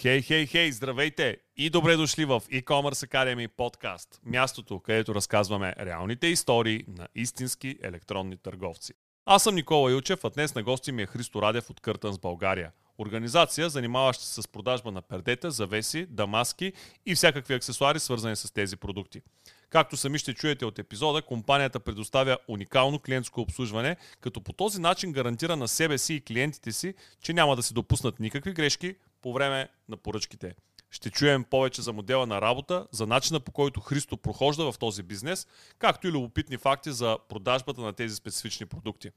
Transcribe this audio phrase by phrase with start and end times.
[0.00, 6.26] Хей, хей, хей, здравейте и добре дошли в e-commerce Academy подкаст, мястото, където разказваме реалните
[6.26, 8.92] истории на истински електронни търговци.
[9.26, 12.72] Аз съм Никола Илчев, а днес на гости ми е Христо Радев от Къртънс България.
[12.98, 16.72] Организация, занимаваща се с продажба на пердета, завеси, дамаски
[17.06, 19.22] и всякакви аксесуари, свързани с тези продукти.
[19.70, 25.12] Както сами ще чуете от епизода, компанията предоставя уникално клиентско обслужване, като по този начин
[25.12, 29.32] гарантира на себе си и клиентите си, че няма да се допуснат никакви грешки по
[29.32, 30.54] време на поръчките.
[30.90, 35.02] Ще чуем повече за модела на работа, за начина по който Христо прохожда в този
[35.02, 35.46] бизнес,
[35.78, 39.10] както и любопитни факти за продажбата на тези специфични продукти.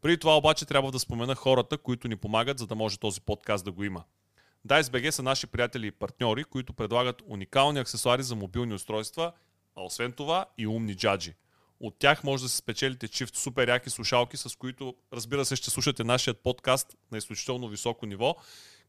[0.00, 3.64] Преди това обаче трябва да спомена хората, които ни помагат, за да може този подкаст
[3.64, 4.04] да го има.
[4.66, 9.32] DiceBG са наши приятели и партньори, които предлагат уникални аксесуари за мобилни устройства,
[9.76, 11.34] а освен това и умни джаджи.
[11.80, 15.70] От тях може да се спечелите чифт супер яки слушалки, с които разбира се ще
[15.70, 18.36] слушате нашия подкаст на изключително високо ниво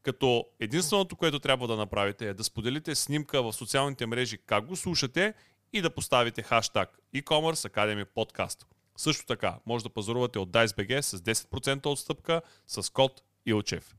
[0.04, 4.76] като единственото, което трябва да направите е да споделите снимка в социалните мрежи как го
[4.76, 5.34] слушате
[5.74, 8.66] и да поставите хаштаг e-commerce Academy Podcast.
[8.98, 13.96] Също така, може да пазарувате от DiceBG с 10% отстъпка с код ИЛЧЕВ.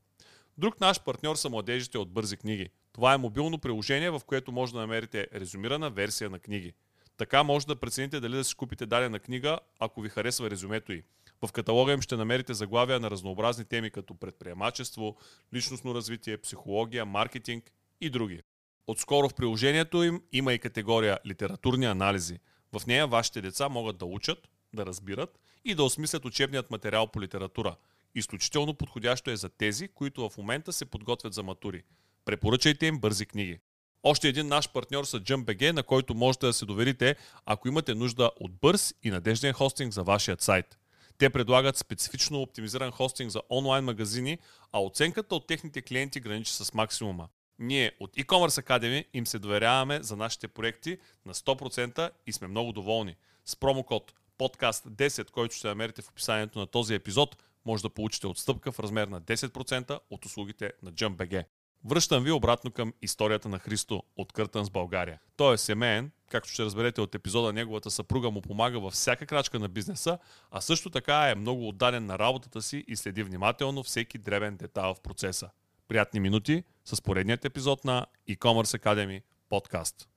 [0.59, 2.69] Друг наш партньор са младежите от Бързи книги.
[2.93, 6.73] Това е мобилно приложение, в което може да намерите резюмирана версия на книги.
[7.17, 11.03] Така може да прецените дали да си купите дадена книга, ако ви харесва резюмето й.
[11.47, 15.17] В каталога им ще намерите заглавия на разнообразни теми като предприемачество,
[15.55, 18.43] личностно развитие, психология, маркетинг и други.
[18.87, 22.39] Отскоро в приложението им има и категория литературни анализи.
[22.73, 27.21] В нея вашите деца могат да учат, да разбират и да осмислят учебният материал по
[27.21, 27.77] литература.
[28.15, 31.83] Изключително подходящо е за тези, които в момента се подготвят за матури.
[32.25, 33.59] Препоръчайте им бързи книги.
[34.03, 38.31] Още един наш партньор са JumpBG, на който можете да се доверите, ако имате нужда
[38.41, 40.80] от бърз и надежден хостинг за вашият сайт.
[41.21, 44.39] Те предлагат специфично оптимизиран хостинг за онлайн магазини,
[44.73, 47.29] а оценката от техните клиенти граничи с максимума.
[47.59, 52.73] Ние от e-commerce Academy им се доверяваме за нашите проекти на 100% и сме много
[52.73, 53.17] доволни.
[53.45, 58.27] С промокод подкаст 10, който ще намерите в описанието на този епизод, може да получите
[58.27, 61.45] отстъпка в размер на 10% от услугите на JumpBG.
[61.85, 65.21] Връщам ви обратно към историята на Христо от Къртън с България.
[65.37, 69.59] Той е семейен, както ще разберете от епизода, неговата съпруга му помага във всяка крачка
[69.59, 70.19] на бизнеса,
[70.51, 74.95] а също така е много отдаден на работата си и следи внимателно всеки дребен детайл
[74.95, 75.51] в процеса.
[75.89, 80.09] Приятни минути с поредният епизод на e-commerce Academy подкаст.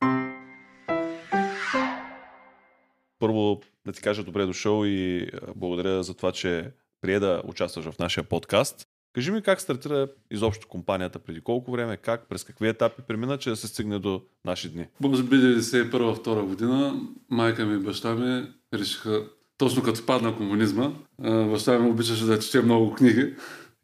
[3.20, 6.72] Първо да ти кажа добре дошъл и благодаря за това, че
[7.02, 8.88] прие да участваш в нашия подкаст.
[9.14, 13.50] Кажи ми как стартира изобщо компанията, преди колко време, как, през какви етапи премина, че
[13.50, 14.88] да се стигне до наши дни?
[15.00, 19.24] Може би 91-2 година майка ми и баща ми решиха,
[19.58, 23.34] точно като падна комунизма, баща ми обичаше да чете много книги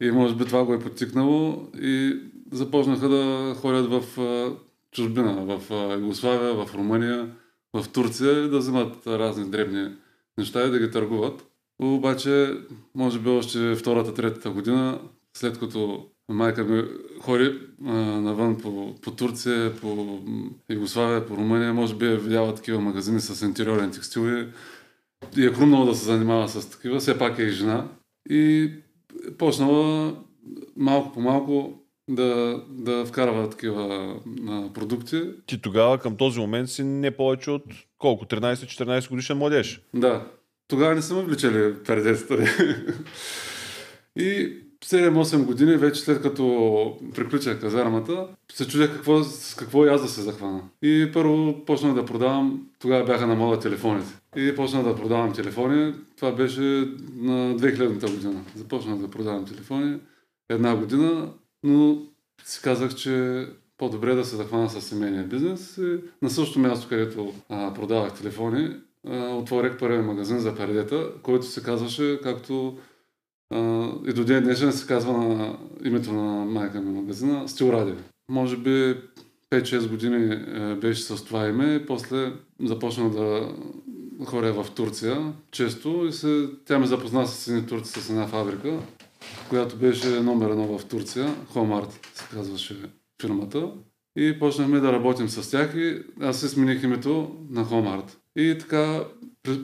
[0.00, 2.20] и може би това го е подтикнало и
[2.52, 4.02] започнаха да ходят в
[4.92, 5.60] чужбина, в
[6.00, 7.30] Югославия, в Румъния,
[7.74, 9.92] в Турция и да вземат разни дребни
[10.38, 11.46] неща и да ги търгуват.
[11.78, 12.54] Обаче,
[12.94, 15.00] може би още втората, третата година
[15.36, 16.84] след като майка ми
[17.20, 20.18] ходи а, навън по, по Турция, по
[20.70, 24.48] Югославия, по Румъния, може би е видяла такива магазини с интериорен текстил и,
[25.36, 27.88] и е хрумнала да се занимава с такива, все пак е и жена.
[28.30, 28.72] И
[29.38, 30.16] почнала
[30.76, 34.16] малко по малко да, да вкарва такива
[34.48, 35.22] а, продукти.
[35.46, 37.64] Ти тогава към този момент си не повече от
[37.98, 38.24] колко?
[38.24, 39.80] 13-14 годишен младеж?
[39.94, 40.26] Да.
[40.68, 42.44] Тогава не съм вличали пердетата.
[44.16, 50.02] и 7-8 години, вече след като приключих казармата, се чудех какво, с какво и аз
[50.02, 50.60] да се захвана.
[50.82, 54.08] И първо почнах да продавам, тогава бяха на мода телефоните.
[54.36, 56.60] И почнах да продавам телефони, това беше
[57.16, 58.40] на 2000-та година.
[58.56, 59.98] Започнах да продавам телефони
[60.48, 61.32] една година,
[61.62, 62.02] но
[62.44, 63.46] си казах, че
[63.78, 65.78] по-добре да се захвана с семейния бизнес.
[65.78, 68.76] И на същото място, където а, продавах телефони,
[69.08, 72.78] а, отворих първия магазин за пердета, който се казваше както
[74.08, 77.94] и до ден днешен се казва на името на майка на магазина Стил Радио.
[78.30, 78.96] Може би
[79.50, 83.54] 5-6 години е, беше с това име, после започна да
[84.24, 88.78] ходя в Турция често и се, тя ме запозна с едни турци с една фабрика,
[89.48, 92.76] която беше номер едно в Турция, Home се казваше
[93.22, 93.70] фирмата.
[94.16, 98.02] И почнахме да работим с тях и аз се смених името на Home
[98.36, 99.04] И така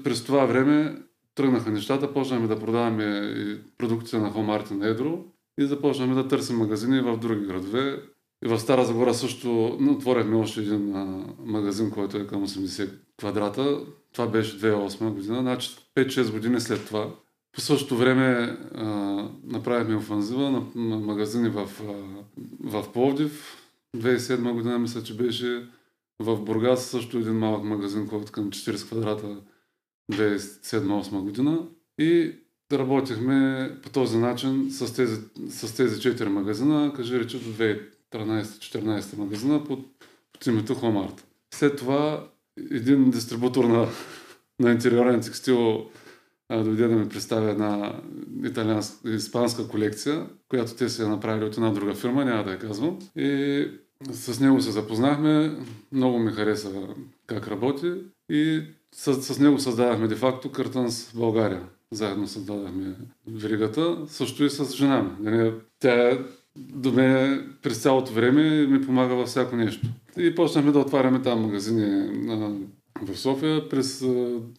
[0.04, 0.96] през това време
[1.36, 3.34] тръгнаха нещата, почнахме да продаваме
[3.78, 5.24] продукция на Home на Едро
[5.60, 8.02] и започнахме да търсим магазини в други градове.
[8.44, 10.94] И в Стара Загора също отворихме още един
[11.44, 13.80] магазин, който е към 80 квадрата.
[14.12, 17.14] Това беше 2008 година, значи 5-6 години след това.
[17.52, 18.84] По същото време а,
[19.44, 21.94] направихме офанзива на, на магазини в, а,
[22.60, 23.56] в Пловдив,
[23.96, 25.66] 2007 година мисля, че беше
[26.20, 29.36] в Бургас също един малък магазин, който към 40 квадрата
[30.12, 31.68] 2007-2008 година.
[31.98, 32.32] И
[32.72, 37.48] работихме по този начин с тези, с тези 4 магазина, кажи рече до
[38.12, 39.80] 2013-2014 магазина под,
[40.32, 41.26] под името Хомарт.
[41.54, 42.28] След това
[42.70, 43.88] един дистрибутор на,
[44.60, 45.90] на интериорен текстил
[46.50, 48.00] дойде да ми представя една
[48.44, 52.98] италианска, испанска колекция, която те са направили от една друга фирма, няма да я казвам.
[53.16, 53.68] И
[54.10, 55.58] с него се запознахме,
[55.92, 56.70] много ми хареса
[57.26, 57.92] как работи
[58.30, 58.62] и
[58.96, 61.62] с, с него създадахме де-факто Къртънс в България.
[61.92, 62.94] Заедно създадахме
[63.26, 65.10] веригата, също и с жена ми.
[65.20, 66.18] Нали, тя
[66.56, 69.86] до мен през цялото време ми помага във всяко нещо.
[70.18, 72.10] И почнахме да отваряме там магазини
[73.02, 73.68] в София.
[73.68, 74.04] През,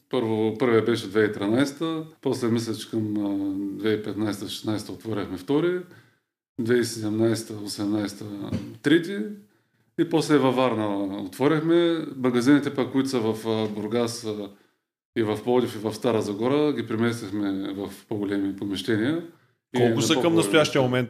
[0.09, 5.79] първо, първия беше 2013, после мисля, че към 2015-16 отворяхме втори,
[6.61, 8.23] 2017-18
[8.81, 9.17] трети
[9.99, 12.05] и после във Варна отворихме.
[12.15, 14.27] Магазините пък, които са в Бургас
[15.17, 19.27] и в Плодив и в Стара Загора, ги преместихме в по-големи помещения.
[19.77, 21.09] Колко са към настоящия момент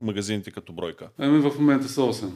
[0.00, 1.08] магазините като бройка?
[1.18, 2.30] Ами в момента са 8.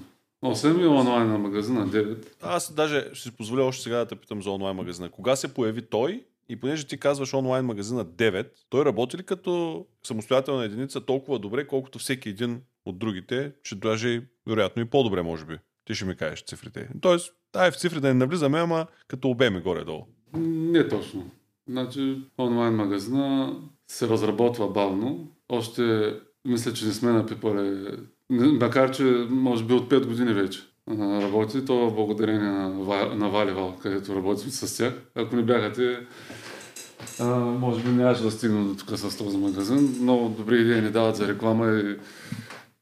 [0.44, 2.26] 8 и онлайн на магазина 9.
[2.43, 5.11] Аз даже ще си позволя още сега да те питам за онлайн магазина.
[5.11, 9.85] Кога се появи той и понеже ти казваш онлайн магазина 9, той работи ли като
[10.03, 15.44] самостоятелна единица толкова добре, колкото всеки един от другите, че даже вероятно и по-добре може
[15.44, 15.58] би.
[15.84, 16.88] Ти ще ми кажеш цифрите.
[17.00, 20.06] Тоест, ай в цифри да не навлизаме, ама като обеме горе-долу.
[20.37, 21.31] Не точно.
[21.69, 23.56] Значи онлайн магазина
[23.88, 25.29] се разработва бавно.
[25.49, 26.14] Още
[26.44, 27.87] мисля, че не сме напипали,
[28.31, 30.61] макар че може би от 5 години вече
[30.99, 34.94] работи, то благодарение на, Валивал, където работим с тях.
[35.14, 36.06] Ако не бяха те,
[37.20, 39.96] а, може би нямаше да стигна до тук с този магазин.
[40.00, 41.96] Много добри идеи ни дават за реклама и,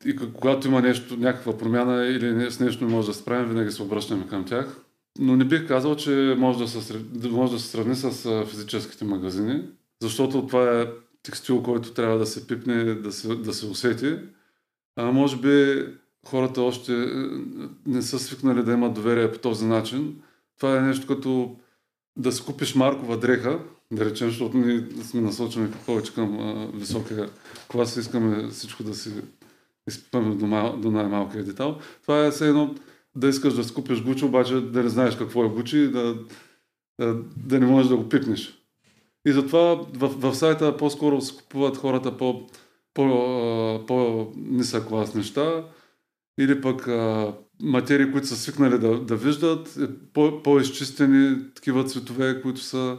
[0.04, 3.82] и когато има нещо, някаква промяна или с нещо не може да справим, винаги се
[3.82, 4.80] обръщаме към тях.
[5.18, 7.00] Но не бих казал, че може да се,
[7.30, 9.62] може да се сравни с физическите магазини,
[10.02, 10.86] защото това е
[11.22, 14.16] текстил, който трябва да се пипне, да се, да се усети.
[14.96, 15.84] А може би
[16.26, 16.92] хората още
[17.86, 20.22] не са свикнали да имат доверие по този начин.
[20.56, 21.56] Това е нещо като
[22.16, 23.58] да си купиш маркова дреха,
[23.92, 27.28] да речем, защото ние сме насочени повече към а, високия
[27.68, 29.12] клас и искаме всичко да си
[29.88, 31.78] изпипаме до, мал, до най-малкия детал.
[32.02, 32.74] Това е все едно
[33.16, 36.16] да искаш да си купиш Гучи, обаче да не знаеш какво е Гучи и да,
[37.36, 38.56] да, не можеш да го пипнеш.
[39.26, 42.46] И затова в, в сайта по-скоро купуват хората по,
[42.94, 45.64] по, по нисък клас неща
[46.40, 46.88] или пък
[47.62, 52.98] материи, които са свикнали да, да виждат, е по, по-изчистени такива цветове, които са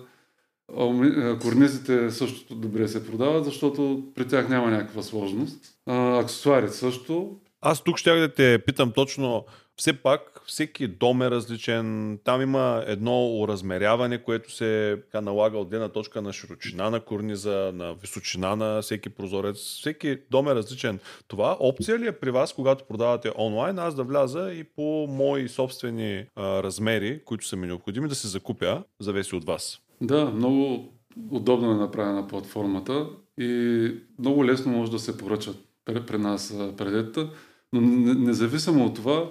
[1.41, 5.57] Корнизите също добре се продават, защото при тях няма някаква сложност.
[5.87, 7.35] Аксесуарите също.
[7.61, 9.45] Аз тук ще да те питам точно
[9.81, 12.19] все пак всеки дом е различен.
[12.23, 17.93] Там има едно уразмеряване, което се налага от гледна точка на широчина на корниза, на
[17.93, 19.57] височина на всеки прозорец.
[19.57, 20.99] Всеки дом е различен.
[21.27, 25.49] Това опция ли е при вас, когато продавате онлайн, аз да вляза и по мои
[25.49, 29.81] собствени а, размери, които са ми необходими, да се закупя, зависи от вас?
[30.01, 30.89] Да, много
[31.31, 33.07] удобно е направена платформата
[33.37, 37.29] и много лесно може да се поръчат при нас предета.
[37.73, 39.29] Но независимо от това,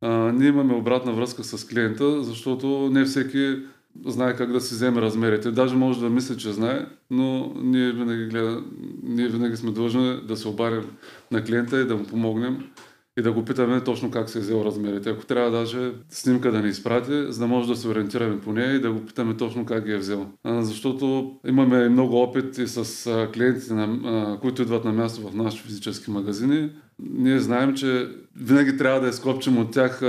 [0.00, 3.56] а, ние имаме обратна връзка с клиента, защото не всеки
[4.06, 5.50] знае как да си вземе размерите.
[5.50, 8.62] Даже може да мисли, че знае, но ние винаги, гледа,
[9.02, 10.84] ние винаги сме длъжни да се обарим
[11.30, 12.70] на клиента и да му помогнем
[13.18, 15.10] и да го питаме точно как се е взел размерите.
[15.10, 18.74] Ако трябва даже снимка да ни изпрати, за да може да се ориентираме по нея
[18.74, 20.26] и да го питаме точно как ги е взел.
[20.44, 23.88] Защото имаме много опит и с клиентите,
[24.40, 26.70] които идват на място в нашите физически магазини.
[26.98, 30.02] Ние знаем, че винаги трябва да изкопчим от тях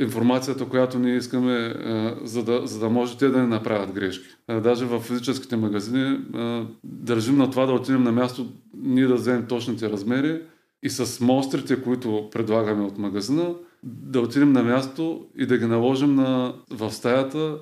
[0.00, 1.74] информацията, която ние искаме,
[2.22, 4.28] за, да, за да може те да не направят грешки.
[4.62, 6.18] Даже в физическите магазини
[6.84, 8.46] държим на това да отидем на място,
[8.82, 10.40] ние да вземем точните размери,
[10.82, 16.14] и с монстрите, които предлагаме от магазина, да отидем на място и да ги наложим
[16.14, 17.58] на, в стаята,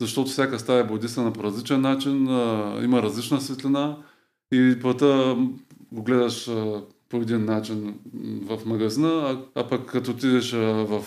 [0.00, 3.96] защото всяка стая е бодисана по различен начин, а, има различна светлина
[4.52, 5.36] и плата
[5.92, 7.94] го гледаш а, по един начин
[8.42, 11.04] в магазина, а, а пък като отидеш а, в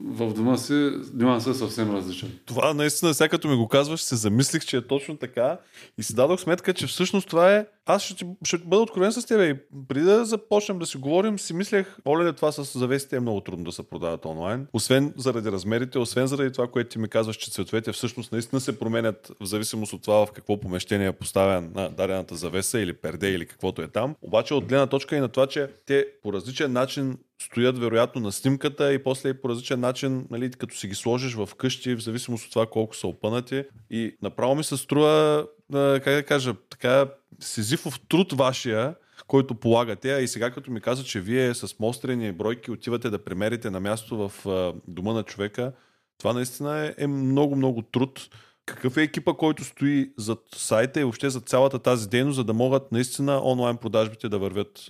[0.00, 2.38] в дома си нюансът е съвсем различен.
[2.46, 5.58] Това наистина, сега като ми го казваш, се замислих, че е точно така
[5.98, 7.66] и си дадох сметка, че всъщност това е...
[7.86, 11.54] Аз ще, ще бъда откровен с теб и преди да започнем да си говорим, си
[11.54, 14.66] мислех, оле, това с завесите е много трудно да се продават онлайн.
[14.72, 18.78] Освен заради размерите, освен заради това, което ти ми казваш, че цветовете всъщност наистина се
[18.78, 23.30] променят в зависимост от това в какво помещение е поставен на дадената завеса или перде
[23.30, 24.14] или каквото е там.
[24.22, 28.32] Обаче от гледна точка и на това, че те по различен начин стоят вероятно на
[28.32, 32.44] снимката и после по различен начин, нали, като си ги сложиш в къщи, в зависимост
[32.44, 33.64] от това колко са опънати.
[33.90, 37.06] И направо ми се струва, как да кажа, така
[37.40, 38.94] сизифов труд вашия,
[39.26, 40.14] който полагате.
[40.14, 43.80] А и сега като ми каза, че вие с мострени бройки отивате да премерите на
[43.80, 44.46] място в
[44.88, 45.72] дома на човека,
[46.18, 48.28] това наистина е, е много, много труд.
[48.66, 52.54] Какъв е екипа, който стои зад сайта и въобще за цялата тази дейност, за да
[52.54, 54.84] могат наистина онлайн продажбите да вървят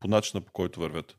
[0.00, 1.16] по начина по който вървят?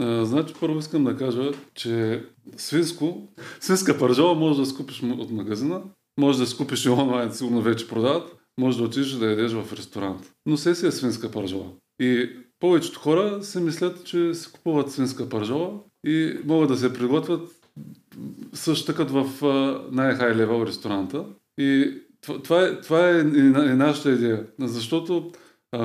[0.00, 2.24] А, значи първо искам да кажа, че
[2.56, 3.28] свинско,
[3.60, 5.82] свинска пържола може да скупиш от магазина,
[6.20, 10.32] може да скупиш и онлайн, сигурно вече продават, може да отидеш да ядеш в ресторант.
[10.46, 11.66] Но се си е свинска пържола.
[12.00, 12.30] И
[12.60, 17.48] повечето хора си мислят, че си купуват свинска пържола и могат да се приготвят
[18.52, 19.42] също така в
[19.92, 21.24] най-хай левел ресторанта.
[21.58, 23.42] И това е, това е и
[23.76, 24.46] нашата идея.
[24.60, 25.32] Защото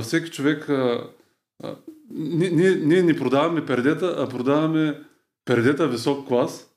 [0.01, 0.69] всеки човек
[2.11, 4.99] ние, ние, ние не продаваме пердета, а продаваме
[5.45, 6.69] пердета висок клас.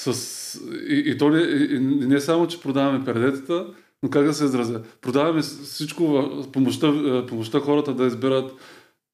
[0.00, 3.66] С, и, и то не, и, не само, че продаваме пердетата,
[4.02, 4.82] но как да се изразя?
[5.00, 6.92] Продаваме всичко, помощта,
[7.28, 8.52] помощта хората да изберат.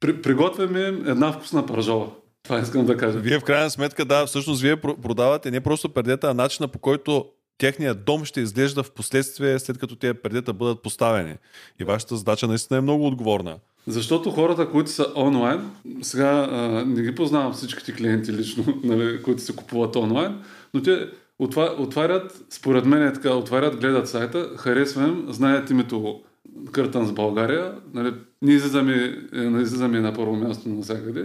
[0.00, 2.10] При, приготвяме една вкусна пържола.
[2.42, 3.18] Това искам да кажа.
[3.18, 7.26] Вие в крайна сметка, да, всъщност вие продавате не просто пердета, а начина по който
[7.58, 11.34] техният дом ще изглежда в последствие, след като тези пердета бъдат поставени.
[11.80, 13.58] И вашата задача наистина е много отговорна.
[13.86, 15.70] Защото хората, които са онлайн,
[16.02, 20.34] сега а, не ги познавам всичките клиенти лично, нали, които се купуват онлайн,
[20.74, 21.08] но те
[21.78, 26.20] отварят, според мен е така, отварят, гледат сайта, харесвам, знаят името
[26.72, 31.20] Къртън с България, нали, ние излизаме, е, излизаме на първо място навсякъде.
[31.20, 31.24] е,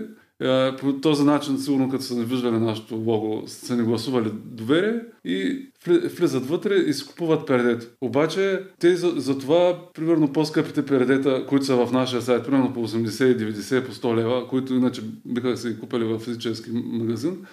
[0.79, 5.69] по този начин, сигурно като са виждали нашето лого, са ни гласували доверие и
[6.17, 7.85] влизат вътре и си купуват пердето.
[8.01, 12.87] Обаче, те за, за това, примерно по-скъпите пердета, които са в нашия сайт, примерно по
[12.87, 17.45] 80, 90, по 100 лева, които иначе биха се купили в физически магазин,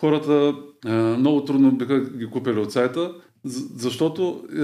[0.00, 0.54] хората
[0.86, 3.14] е, много трудно биха ги купили от сайта,
[3.76, 4.62] защото е,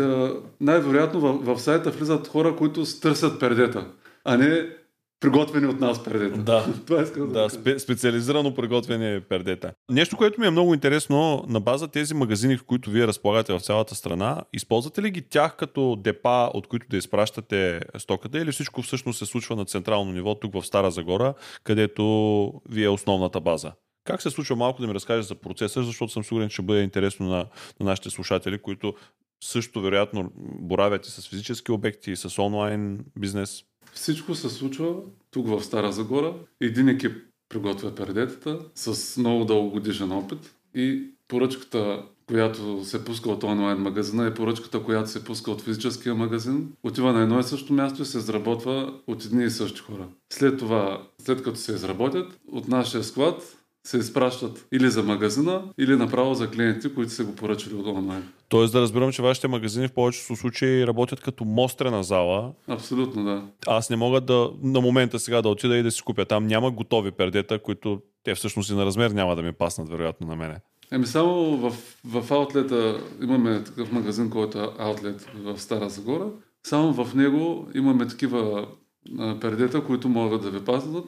[0.61, 3.87] най-вероятно в, в сайта влизат хора, които търсят пердета,
[4.25, 4.69] а не
[5.25, 6.39] приготвени от нас пердета.
[6.39, 9.73] Да, Това искам да, да спе, специализирано приготвени пердета.
[9.91, 13.61] Нещо, което ми е много интересно, на база тези магазини, в които вие разполагате в
[13.61, 18.83] цялата страна, използвате ли ги тях като депа, от които да изпращате стоката или всичко
[18.83, 23.73] всъщност се случва на централно ниво, тук в Стара Загора, където ви е основната база?
[24.05, 26.83] Как се случва малко да ми разкажеш за процеса, защото съм сигурен, че ще бъде
[26.83, 27.47] интересно на,
[27.81, 28.95] на нашите слушатели, които
[29.45, 33.65] също вероятно боравят и с физически обекти, и с онлайн бизнес.
[33.95, 34.95] Всичко се случва
[35.31, 36.35] тук в Стара Загора.
[36.61, 37.13] Един екип
[37.49, 44.35] приготвя пердетата с много дългогодишен опит и поръчката, която се пуска от онлайн магазина и
[44.35, 48.19] поръчката, която се пуска от физическия магазин, отива на едно и също място и се
[48.19, 50.09] изработва от едни и същи хора.
[50.33, 55.97] След това, след като се изработят, от нашия склад се изпращат или за магазина, или
[55.97, 58.23] направо за клиенти, които са го поръчали от онлайн.
[58.49, 62.53] Тоест да разбирам, че вашите магазини в повечето случаи работят като мострена зала.
[62.69, 63.43] Абсолютно, да.
[63.67, 66.25] Аз не мога да на момента сега да отида и да си купя.
[66.25, 70.27] Там няма готови пердета, които те всъщност и на размер няма да ми паснат, вероятно,
[70.27, 70.57] на мене.
[70.93, 76.27] Еми само в, в аутлета имаме такъв магазин, който е аутлет в Стара Загора.
[76.67, 78.67] Само в него имаме такива
[79.41, 81.05] пердета, които могат да ви паснат,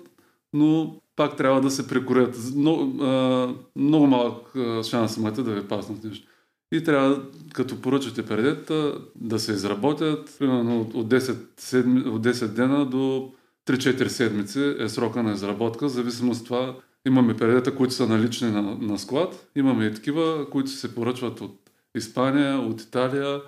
[0.53, 2.39] но пак трябва да се прекорят.
[2.57, 4.53] Много, а, много малък
[4.87, 6.29] шанс имате да ви паснат нещо.
[6.73, 12.87] И трябва, като поръчате предета, да се изработят, примерно от 10, седми, от 10 дена
[12.87, 13.33] до
[13.67, 15.87] 3-4 седмици е срока на изработка.
[15.87, 19.49] В зависимост от това имаме предета, които са налични на, на склад.
[19.57, 23.41] Имаме и такива, които се поръчват от Испания, от Италия,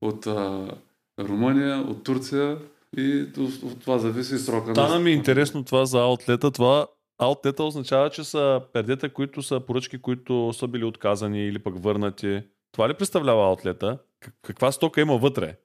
[0.00, 0.70] от а,
[1.20, 2.58] Румъния, от Турция.
[2.96, 4.74] И от, от това зависи срока.
[4.74, 6.50] Стана ми интересно това за аутлета.
[6.50, 6.86] Това
[7.18, 12.42] Аутлета означава, че са пердета, които са поръчки, които са били отказани или пък върнати.
[12.72, 13.98] Това ли представлява аутлета?
[14.42, 15.56] Каква стока има вътре?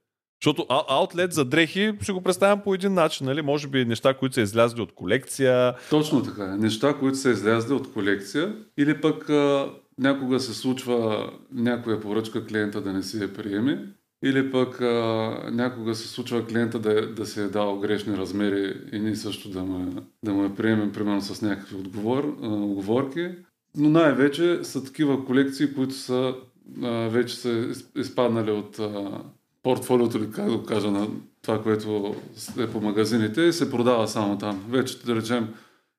[0.44, 3.42] Защото аутлет за дрехи ще го представям по един начин, нали?
[3.42, 5.74] Може би неща, които са излязли от колекция.
[5.90, 6.58] Точно така.
[6.58, 8.56] Неща, които са излязли от колекция.
[8.78, 13.88] Или пък а, някога се случва някоя поръчка клиента да не си я приеме
[14.24, 19.00] или пък а, някога се случва клиента да, да се е дал грешни размери и
[19.00, 23.30] ние също да му, да я приемем, примерно с някакви отговор, а, оговорки.
[23.78, 26.36] Но най-вече са такива колекции, които са
[26.84, 29.22] а, вече са изпаднали от а,
[29.64, 31.08] портфолиото, или как да го кажа, на
[31.42, 32.16] това, което
[32.60, 34.66] е по магазините и се продава само там.
[34.70, 35.48] Вече, да речем,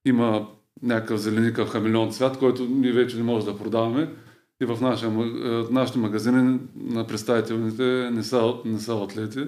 [0.05, 0.49] има
[0.83, 4.09] някакъв зеленикъв хамелеон цвят, който ние вече не можем да продаваме
[4.63, 5.11] и в нашия,
[5.71, 9.41] нашите магазини на представителните не са, не са атлети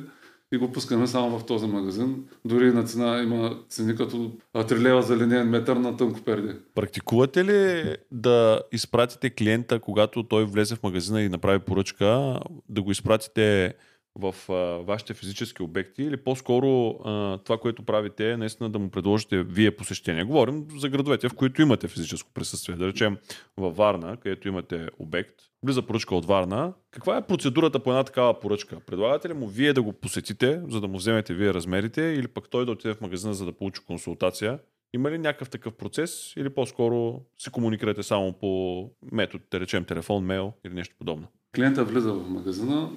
[0.52, 2.24] и го пускаме само в този магазин.
[2.44, 6.56] Дори на цена има цени като 3 лева за линейен метър на тънко перде.
[6.74, 12.90] Практикувате ли да изпратите клиента, когато той влезе в магазина и направи поръчка, да го
[12.90, 13.74] изпратите
[14.18, 14.52] в а,
[14.82, 19.76] вашите физически обекти или по-скоро а, това, което правите е наистина да му предложите вие
[19.76, 20.24] посещение.
[20.24, 22.76] Говорим за градовете, в които имате физическо присъствие.
[22.76, 23.16] Да речем
[23.56, 26.72] във Варна, където имате обект, влиза поръчка от Варна.
[26.90, 28.80] Каква е процедурата по една такава поръчка?
[28.86, 32.48] Предлагате ли му вие да го посетите, за да му вземете вие размерите или пък
[32.50, 34.58] той да отиде в магазина, за да получи консултация?
[34.94, 40.24] Има ли някакъв такъв процес или по-скоро си комуникирате само по метод, да речем телефон,
[40.24, 41.26] мейл или нещо подобно?
[41.54, 42.90] Клиента влиза в магазина,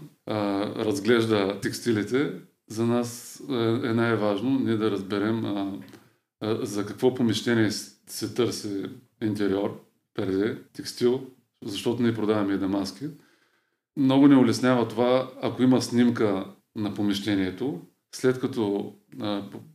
[0.77, 2.33] разглежда текстилите.
[2.67, 5.43] За нас е, е най-важно ние да разберем
[6.43, 8.85] за какво помещение се търси
[9.23, 9.81] интериор,
[10.13, 11.21] перде, текстил,
[11.65, 13.05] защото ние продаваме и дамаски.
[13.97, 16.45] Много не улеснява това, ако има снимка
[16.75, 17.81] на помещението,
[18.15, 18.93] след като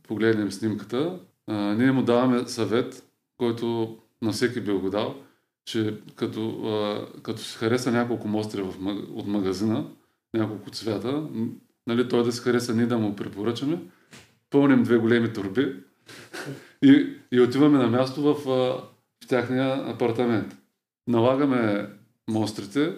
[0.03, 3.03] погледнем снимката, ние му даваме съвет,
[3.37, 5.22] който на всеки би го дал,
[5.65, 8.73] че като, а, като се хареса няколко мостри в,
[9.13, 9.85] от магазина,
[10.33, 11.27] няколко цвята,
[11.87, 13.79] нали, той да се хареса, ние да му препоръчаме,
[14.49, 15.75] пълним две големи турби
[16.83, 18.33] и, и отиваме на място в,
[19.23, 20.57] в тяхния апартамент.
[21.07, 21.89] Налагаме
[22.29, 22.95] мострите,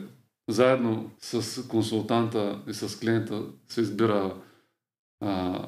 [0.49, 4.35] заедно с консултанта и с клиента се избира
[5.21, 5.65] а,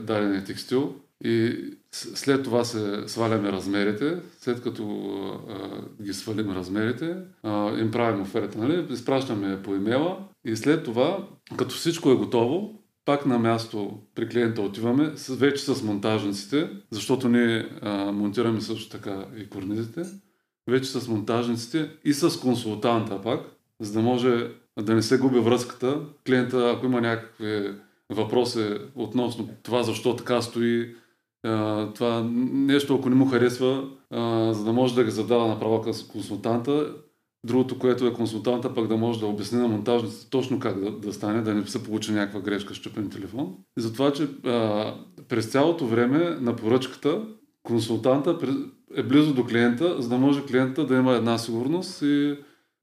[0.00, 1.56] дадения текстил и
[1.92, 4.18] след това се сваляме размерите.
[4.40, 4.84] След като
[5.48, 8.58] а, ги свалим размерите, а, им правим оферта.
[8.58, 8.86] Нали?
[8.90, 14.62] Изпращаме по имейла и след това, като всичко е готово, пак на място при клиента
[14.62, 20.02] отиваме, вече с монтажниците, защото ние а, монтираме също така и корнизите,
[20.68, 23.40] вече с монтажниците и с консултанта пак,
[23.80, 26.00] за да може да не се губи връзката.
[26.26, 27.74] Клиента, ако има някакви
[28.10, 30.94] въпроси относно това защо така стои,
[31.94, 33.88] това нещо, ако не му харесва,
[34.52, 36.94] за да може да ги задава направо към консултанта.
[37.46, 41.12] Другото, което е консултанта, пък да може да обясни на монтажниците точно как да, да
[41.12, 43.54] стане, да не се получи някаква грешка с чупен телефон.
[43.78, 44.94] И затова, че а,
[45.28, 47.22] през цялото време на поръчката
[47.62, 48.38] консултанта
[48.96, 52.36] е близо до клиента, за да може клиента да има една сигурност и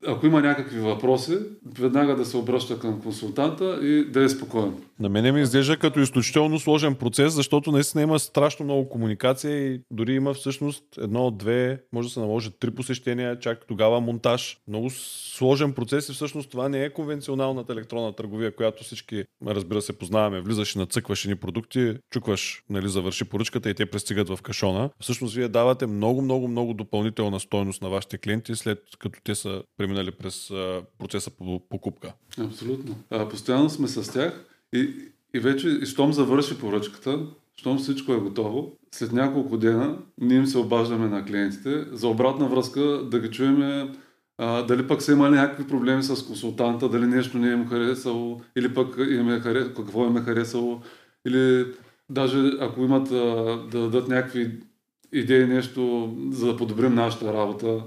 [0.08, 1.38] ако има някакви въпроси,
[1.79, 4.73] веднага да се обръща към консултанта и да е спокоен.
[4.99, 9.81] На мене ми изглежда като изключително сложен процес, защото наистина има страшно много комуникация и
[9.91, 14.58] дори има всъщност едно, две, може да се наложат три посещения, чак тогава монтаж.
[14.67, 19.97] Много сложен процес и всъщност това не е конвенционалната електронна търговия, която всички, разбира се,
[19.97, 20.41] познаваме.
[20.41, 24.89] Влизаш и нацъкваш ни продукти, чукваш, нали, завърши поръчката и те пристигат в кашона.
[24.99, 29.63] Всъщност вие давате много, много, много допълнителна стойност на вашите клиенти, след като те са
[29.86, 30.52] преминали през
[31.00, 32.13] процеса по покупка.
[32.39, 32.95] Абсолютно.
[33.10, 34.89] А, постоянно сме с тях и,
[35.34, 37.19] и вече, и щом завърши поръчката,
[37.56, 42.48] щом всичко е готово, след няколко дена ние им се обаждаме на клиентите за обратна
[42.48, 43.91] връзка да ги чуеме
[44.38, 48.41] а, дали пък са имали някакви проблеми с консултанта, дали нещо не им е харесало,
[48.56, 49.67] или пък им е харес...
[49.76, 50.82] какво им е харесало,
[51.28, 51.65] или
[52.10, 53.15] даже ако имат а,
[53.71, 54.52] да дадат някакви
[55.13, 57.84] идеи, нещо, за да подобрим нашата работа.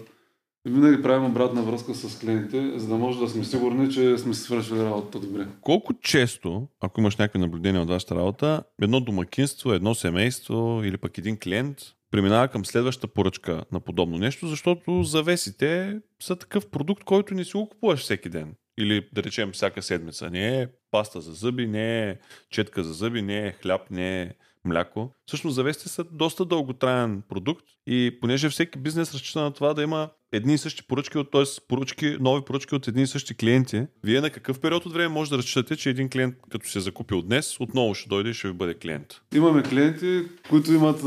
[0.65, 4.43] Винаги правим обратна връзка с клиентите, за да може да сме сигурни, че сме се
[4.43, 5.47] свършили работата добре.
[5.61, 11.19] Колко често, ако имаш някакви наблюдения от вашата работа, едно домакинство, едно семейство или пък
[11.19, 11.79] един клиент
[12.11, 17.53] преминава към следващата поръчка на подобно нещо, защото завесите са такъв продукт, който не си
[17.57, 18.55] го купуваш всеки ден.
[18.79, 20.31] Или да речем всяка седмица.
[20.31, 22.17] Не е паста за зъби, не е
[22.51, 24.33] четка за зъби, не е хляб, не е
[24.65, 25.11] мляко.
[25.27, 30.09] Всъщност завесите са доста дълготраен продукт и понеже всеки бизнес разчита на това да има
[30.33, 31.43] едни и същи поръчки, т.е.
[31.69, 35.31] поръчки, нови поръчки от едни и същи клиенти, вие на какъв период от време може
[35.31, 38.49] да разчитате, че един клиент, като се е закупил днес, отново ще дойде и ще
[38.49, 39.21] ви бъде клиент?
[39.35, 41.01] Имаме клиенти, които, имат,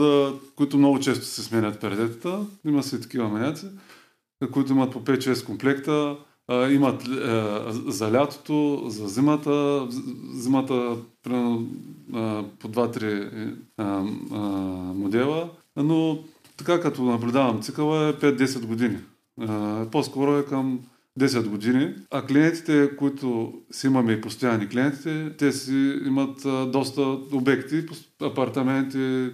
[0.56, 2.46] които много често се сменят пердетата.
[2.66, 3.66] Има си такива маняци,
[4.52, 6.18] които имат по 5-6 комплекта.
[6.72, 7.04] Имат
[7.88, 9.88] за лятото, за зимата.
[10.34, 11.68] Зимата примерно,
[12.60, 13.56] по 2-3
[14.94, 15.50] модела.
[15.78, 16.20] Но
[16.58, 18.98] така като наблюдавам цикъла е 5-10 години.
[19.92, 20.80] По-скоро е към
[21.20, 21.94] 10 години.
[22.12, 27.02] А клиентите, които си имаме и постоянни клиентите, те си имат доста
[27.34, 27.86] обекти,
[28.22, 29.30] апартаменти,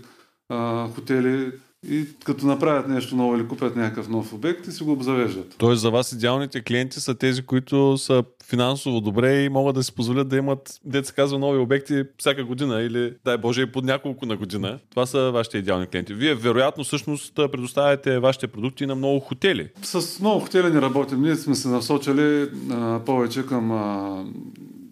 [0.96, 1.52] хотели,
[1.90, 5.56] и като направят нещо ново или купят някакъв нов обект и си го обзавеждат.
[5.58, 9.96] Тоест за вас идеалните клиенти са тези, които са финансово добре и могат да си
[9.96, 14.26] позволят да имат, деца казва, нови обекти всяка година или дай Боже и под няколко
[14.26, 14.80] на година.
[14.90, 16.14] Това са вашите идеални клиенти.
[16.14, 19.70] Вие вероятно всъщност предоставяте вашите продукти на много хотели.
[19.82, 21.22] С много хотели не работим.
[21.22, 24.24] Ние сме се насочили а, повече към а,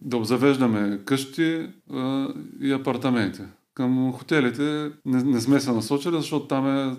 [0.01, 2.27] да обзавеждаме къщи а,
[2.61, 3.41] и апартаменти.
[3.75, 6.95] Към хотелите не, не сме се насочили, защото там е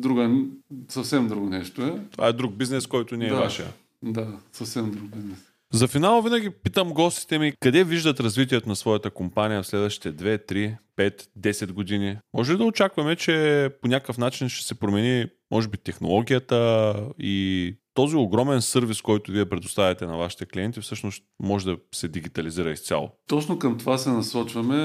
[0.00, 0.40] друга,
[0.88, 2.00] съвсем друго нещо е.
[2.12, 3.36] Това е друг бизнес, който не е Да.
[3.36, 3.66] вашия.
[4.02, 5.38] Да, съвсем друг бизнес.
[5.72, 10.52] За финал винаги питам гостите ми къде виждат развитието на своята компания в следващите 2,
[10.52, 12.16] 3, 5, 10 години.
[12.34, 17.74] Може ли да очакваме, че по някакъв начин ще се промени, може би, технологията и
[17.96, 23.10] този огромен сервис, който вие предоставяте на вашите клиенти, всъщност може да се дигитализира изцяло?
[23.28, 24.76] Точно към това се насочваме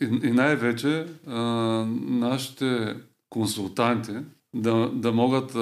[0.00, 1.06] и, най-вече
[2.06, 2.96] нашите
[3.30, 4.12] консултанти
[4.54, 5.52] да, да могат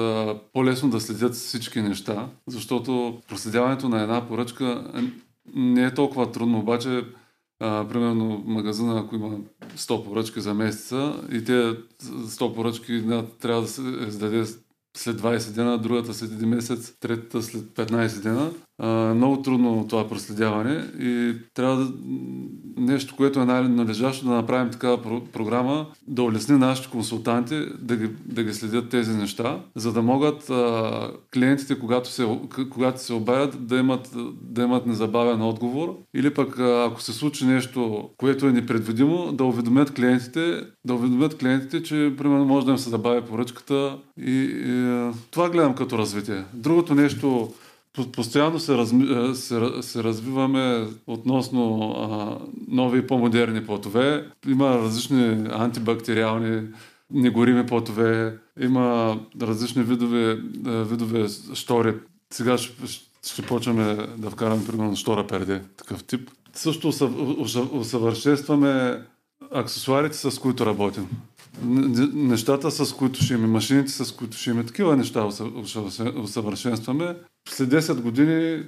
[0.53, 4.93] по-лесно да следят всички неща, защото проследяването на една поръчка
[5.55, 7.03] не е толкова трудно, обаче
[7.59, 9.37] примерно магазина, ако има
[9.77, 11.51] 100 поръчки за месеца и те
[12.03, 13.03] 100 поръчки
[13.41, 14.45] трябва да се издаде
[14.95, 18.51] след 20 дена, другата след един месец, третата след 15 дена.
[19.15, 21.91] Много трудно това проследяване и трябва да,
[22.77, 28.09] нещо, което е най-належащо да направим такава про- програма, да улесни нашите консултанти да ги,
[28.25, 33.67] да ги следят тези неща, за да могат а, клиентите, когато се, когато се обадят,
[33.67, 39.31] да имат, да имат незабавен отговор или пък ако се случи нещо, което е непредвидимо,
[39.31, 44.31] да уведомят клиентите, да уведомят клиентите, че примерно може да им се забави поръчката и,
[44.65, 46.43] и това гледам като развитие.
[46.53, 47.53] Другото нещо,
[48.11, 54.27] Постоянно се, разми, а, се, се развиваме относно а, нови и по-модерни платове.
[54.47, 56.67] Има различни антибактериални
[57.11, 61.93] негорими платове, има различни видове, а, видове штори.
[62.33, 62.73] Сега ще,
[63.27, 66.29] ще почваме да вкараме примерно штора перде, такъв тип.
[66.53, 66.87] Също
[67.71, 69.01] усъвършенстваме
[69.51, 71.09] аксесуарите, с които работим.
[72.13, 77.15] Нещата, с които ще имаме, машините, с които ще имаме, такива неща уша- усъвършенстваме.
[77.49, 78.63] След 10 години,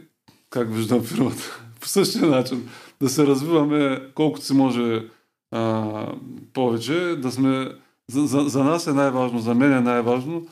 [0.50, 2.70] как виждам фирмата, по същия начин,
[3.02, 5.06] да се развиваме колкото се може
[5.52, 6.14] а,
[6.54, 7.72] повече, да сме...
[8.12, 10.48] За, за, за нас е най-важно, за мен е най-важно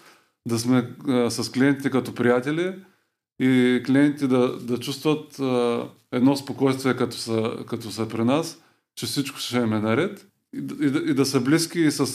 [0.48, 2.76] да сме а, с клиентите като приятели
[3.42, 8.62] и клиентите да, да чувстват а, едно спокойствие като са, като са при нас,
[8.96, 12.06] че всичко ще им е наред и, и, и да са близки и с,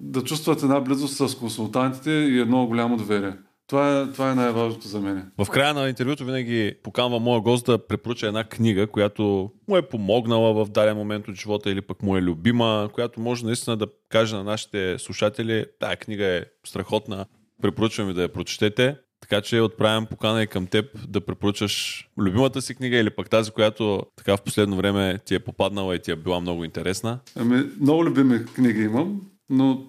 [0.00, 3.32] да чувстват една близост с консултантите и едно голямо доверие.
[3.66, 5.32] Това е, това е най-важното за мен.
[5.38, 9.88] В края на интервюто винаги поканва моя гост да препоръча една книга, която му е
[9.88, 13.86] помогнала в даден момент от живота или пък му е любима, която може наистина да
[14.08, 17.26] каже на нашите слушатели, тая книга е страхотна,
[17.62, 18.96] препоръчвам ви да я прочетете.
[19.28, 23.50] Така че отправям покана и към теб да препоръчаш любимата си книга или пък тази,
[23.50, 27.18] която така в последно време ти е попаднала и ти е била много интересна.
[27.36, 29.82] Ами, много любими книги имам, но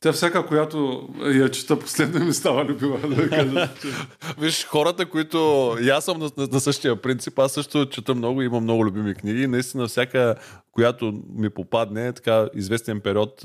[0.00, 3.68] тя всяка, която я чета последно ми става любима, да кажа.
[4.38, 5.76] Виж, хората, които...
[5.82, 9.14] И аз съм на, на, на същия принцип, аз също чета много, имам много любими
[9.14, 9.46] книги.
[9.46, 10.34] Наистина, всяка,
[10.72, 13.42] която ми попадне, така известен период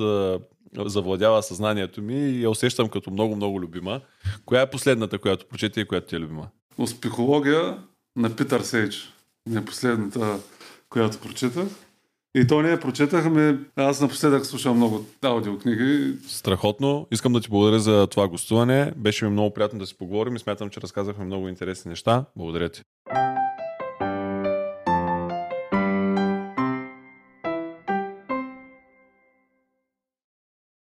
[0.77, 4.01] завладява съзнанието ми и я усещам като много-много любима.
[4.45, 6.47] Коя е последната, която прочете и която ти е любима?
[6.77, 7.77] Успехология
[8.15, 9.13] на Питър Сейдж.
[9.49, 10.39] Не е последната,
[10.89, 11.67] която прочетах.
[12.35, 16.13] И то не я прочетах, ами аз напоследък слушам много аудиокниги.
[16.27, 17.07] Страхотно.
[17.11, 18.93] Искам да ти благодаря за това гостуване.
[18.97, 22.25] Беше ми много приятно да си поговорим и смятам, че разказахме много интересни неща.
[22.35, 22.81] Благодаря ти.